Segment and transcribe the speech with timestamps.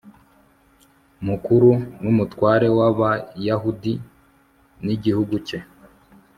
[1.27, 1.69] mukuru
[2.01, 3.93] n'umutware w'abayahudi,
[4.85, 5.59] n'igihugu cye